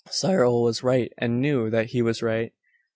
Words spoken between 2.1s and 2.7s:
right.